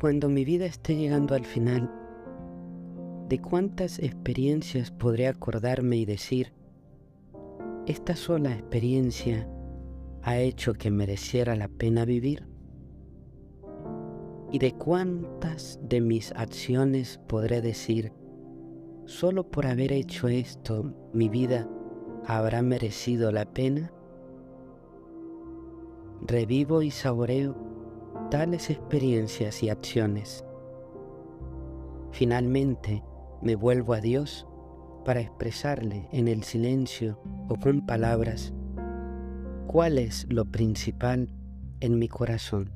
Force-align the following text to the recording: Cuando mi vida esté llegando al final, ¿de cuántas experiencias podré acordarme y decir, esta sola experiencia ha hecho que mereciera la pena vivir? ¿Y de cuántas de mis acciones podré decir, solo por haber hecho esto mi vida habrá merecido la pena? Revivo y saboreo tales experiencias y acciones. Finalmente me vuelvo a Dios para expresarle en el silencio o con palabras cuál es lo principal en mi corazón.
Cuando 0.00 0.28
mi 0.28 0.44
vida 0.44 0.64
esté 0.64 0.94
llegando 0.94 1.34
al 1.34 1.44
final, 1.44 1.90
¿de 3.28 3.40
cuántas 3.40 3.98
experiencias 3.98 4.92
podré 4.92 5.26
acordarme 5.26 5.96
y 5.96 6.04
decir, 6.04 6.52
esta 7.84 8.14
sola 8.14 8.52
experiencia 8.52 9.50
ha 10.22 10.38
hecho 10.38 10.74
que 10.74 10.92
mereciera 10.92 11.56
la 11.56 11.66
pena 11.66 12.04
vivir? 12.04 12.46
¿Y 14.52 14.60
de 14.60 14.72
cuántas 14.74 15.80
de 15.82 16.00
mis 16.00 16.30
acciones 16.30 17.18
podré 17.26 17.60
decir, 17.60 18.12
solo 19.04 19.50
por 19.50 19.66
haber 19.66 19.90
hecho 19.90 20.28
esto 20.28 20.94
mi 21.12 21.28
vida 21.28 21.68
habrá 22.24 22.62
merecido 22.62 23.32
la 23.32 23.52
pena? 23.52 23.92
Revivo 26.24 26.82
y 26.82 26.92
saboreo 26.92 27.67
tales 28.30 28.70
experiencias 28.70 29.62
y 29.62 29.70
acciones. 29.70 30.44
Finalmente 32.12 33.02
me 33.40 33.54
vuelvo 33.54 33.94
a 33.94 34.00
Dios 34.00 34.46
para 35.04 35.20
expresarle 35.20 36.08
en 36.12 36.28
el 36.28 36.42
silencio 36.42 37.20
o 37.48 37.56
con 37.56 37.86
palabras 37.86 38.52
cuál 39.66 39.98
es 39.98 40.26
lo 40.28 40.44
principal 40.44 41.30
en 41.80 41.98
mi 41.98 42.08
corazón. 42.08 42.72